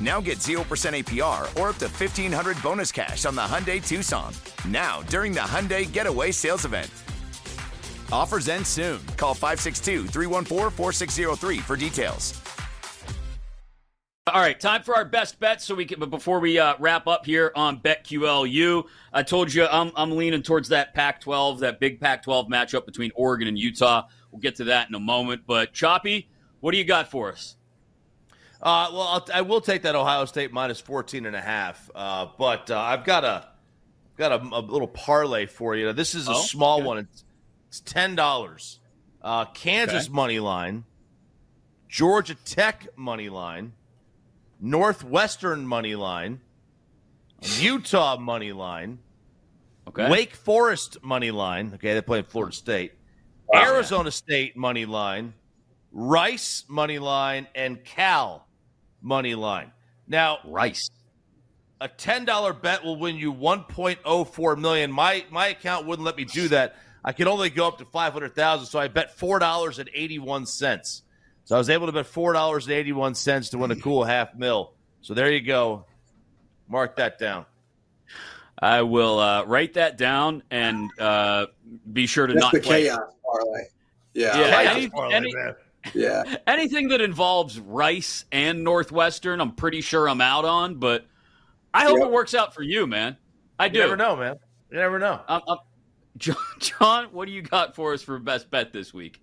[0.00, 4.32] Now get 0% APR or up to 1500 bonus cash on the Hyundai Tucson.
[4.68, 6.90] Now, during the Hyundai Getaway Sales Event.
[8.12, 9.00] Offers end soon.
[9.16, 12.40] Call 562 314 4603 for details.
[14.26, 15.66] All right, time for our best bets.
[15.66, 19.66] So we can, but before we uh, wrap up here on BetQLU, I told you
[19.66, 24.04] I'm, I'm leaning towards that Pac-12, that big Pac-12 matchup between Oregon and Utah.
[24.30, 25.42] We'll get to that in a moment.
[25.46, 27.56] But Choppy, what do you got for us?
[28.64, 31.90] Uh, well, I'll, I will take that Ohio State minus 14 and a half.
[31.94, 33.48] Uh, but uh, I've got a
[34.16, 35.92] got a, a, little parlay for you.
[35.92, 36.86] This is a Oh, small okay.
[36.86, 36.98] one.
[36.98, 37.24] It's,
[37.68, 38.80] it's ten dollars.
[39.20, 40.12] Uh, Kansas Okay.
[40.14, 40.84] money line,
[41.88, 43.72] Georgia Tech money line,
[44.60, 46.40] Northwestern money line,
[47.58, 48.98] Utah money line,
[49.86, 50.08] Okay.
[50.10, 51.72] Wake Forest money line.
[51.74, 52.92] Okay, they play Florida State.
[53.54, 55.34] Arizona State money line,
[55.92, 58.43] Rice money line, and Cal
[59.04, 59.70] money line.
[60.08, 60.90] Now, Rice.
[61.80, 64.90] a ten dollar bet will win you one point oh four million.
[64.90, 66.74] My my account wouldn't let me do that.
[67.04, 69.88] I could only go up to five hundred thousand, so I bet four dollars and
[69.94, 71.02] eighty one cents.
[71.44, 73.76] So I was able to bet four dollars and eighty one cents to win a
[73.76, 74.72] cool half mil.
[75.02, 75.84] So there you go.
[76.68, 77.44] Mark that down.
[78.58, 81.46] I will uh, write that down and uh,
[81.92, 82.84] be sure to That's not the play.
[82.84, 83.64] chaos parlay.
[84.14, 84.38] Yeah.
[84.38, 85.12] Yeah, I like any- it.
[85.12, 85.34] any-
[85.92, 86.22] yeah.
[86.46, 90.76] anything that involves Rice and Northwestern, I'm pretty sure I'm out on.
[90.76, 91.06] But
[91.72, 92.08] I hope Yep.
[92.08, 93.16] it works out for you, man.
[93.58, 93.78] I do.
[93.78, 94.36] You never know, man.
[94.70, 95.20] You never know.
[95.28, 95.58] Um, um,
[96.16, 99.20] John, John, what do you got for us for best bet this week?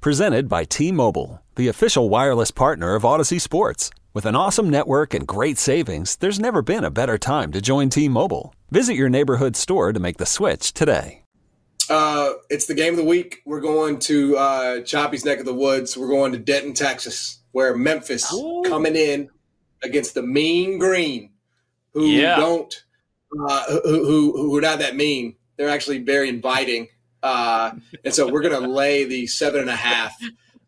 [0.00, 3.90] Presented by T Mobile, the official wireless partner of Audacy Sports.
[4.12, 7.88] With an awesome network and great savings, there's never been a better time to join
[7.88, 8.54] T Mobile.
[8.70, 11.23] Visit your neighborhood store to make the switch today.
[11.90, 13.42] Uh, it's the game of the week.
[13.44, 15.96] We're going to uh, Choppy's neck of the woods.
[15.96, 18.26] We're going to Denton, Texas, where Memphis
[18.66, 19.28] coming in
[19.82, 21.30] against the Mean Green,
[21.92, 22.36] who Yeah.
[22.36, 22.74] don't,
[23.48, 25.36] uh, who, who who are not that mean.
[25.56, 26.88] They're actually very inviting,
[27.22, 27.72] uh,
[28.04, 30.16] and so we're going to lay the seven and a half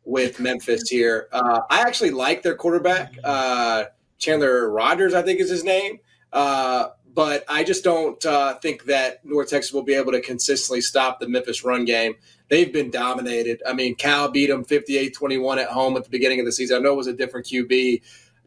[0.05, 1.29] with Memphis here.
[1.33, 3.85] Uh, I actually like their quarterback, uh,
[4.19, 5.99] Chandler Rogers, I think is his name.
[6.33, 10.83] Uh, but I just don't uh, think that North Texas will be able to consistently
[10.83, 12.15] stop the Memphis run game.
[12.49, 13.63] They've been dominated.
[13.67, 16.77] I mean, Cal beat them 58 21 at home at the beginning of the season.
[16.77, 18.03] I know it was a different QB,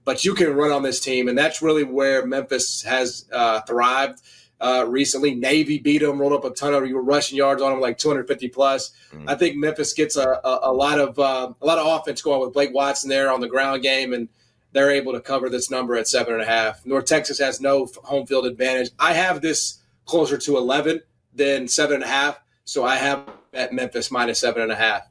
[0.06, 1.28] but you can run on this team.
[1.28, 4.22] And that's really where Memphis has uh, thrived
[4.62, 5.34] uh, recently.
[5.34, 8.92] Navy beat them, rolled up a ton of rushing yards on them, like 250 plus.
[9.28, 12.40] I think Memphis gets a, a, a lot of uh, a lot of offense going
[12.42, 14.30] with Blake Watson there on the ground game, and
[14.72, 16.86] they're able to cover this number at seven and a half.
[16.86, 18.90] North Texas has no f- home field advantage.
[19.00, 21.02] I have this closer to 11
[21.34, 25.04] than seven and a half, so I have at Memphis minus seven and a half.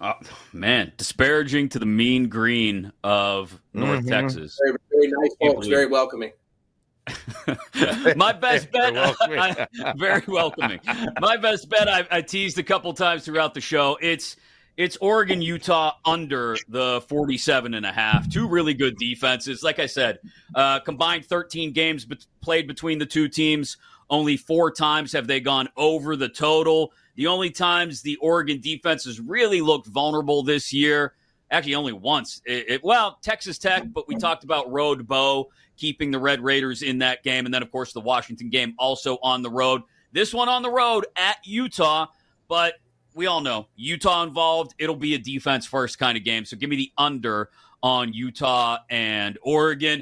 [0.00, 0.14] Oh,
[0.52, 4.08] man, disparaging to the mean green of North Mhm.
[4.08, 4.58] Texas.
[4.64, 6.32] Very, very nice folks, very welcoming.
[8.16, 8.94] My best bet, Very
[9.36, 9.96] welcoming.
[9.96, 10.80] very welcoming.
[11.20, 13.98] My best bet, I, I teased a couple times throughout the show.
[14.00, 14.36] It's
[14.76, 18.30] It's Oregon, Utah under the 47 and a half.
[18.30, 19.62] Two really good defenses.
[19.62, 20.18] Like I said,
[20.54, 23.76] uh, combined 13 games be- played between the two teams.
[24.08, 26.92] Only four times have they gone over the total.
[27.16, 31.14] The only times the Oregon defense has really looked vulnerable this year,
[31.50, 32.40] actually only once.
[32.46, 36.82] It, it, well, Texas Tech, but we talked about Road Bo keeping the Red Raiders
[36.82, 37.44] in that game.
[37.44, 39.82] And then, of course, the Washington game also on the road.
[40.12, 42.06] This one on the road at Utah,
[42.48, 42.74] but
[43.14, 44.74] we all know Utah involved.
[44.78, 46.44] It'll be a defense first kind of game.
[46.44, 47.50] So give me the under
[47.82, 50.00] on Utah and Oregon.